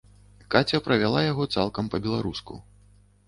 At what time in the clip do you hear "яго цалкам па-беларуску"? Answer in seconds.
1.25-2.53